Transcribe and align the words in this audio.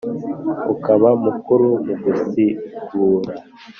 Ukaba 0.73 1.09
mukuru 1.23 1.67
mu 1.85 1.93
gusigura 2.05 3.33